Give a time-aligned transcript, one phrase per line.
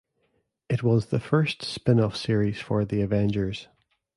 [0.67, 3.67] It was the first spin-off series for the Avengers.